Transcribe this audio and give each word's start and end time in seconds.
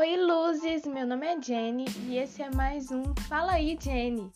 Oi, 0.00 0.16
luzes! 0.16 0.86
Meu 0.86 1.06
nome 1.06 1.26
é 1.26 1.38
Jenny 1.42 1.84
e 2.08 2.16
esse 2.16 2.42
é 2.42 2.50
mais 2.50 2.90
um 2.90 3.14
Fala 3.28 3.52
aí, 3.52 3.76
Jenny! 3.78 4.32